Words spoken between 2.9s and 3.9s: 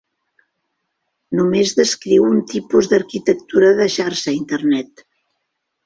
d'arquitectura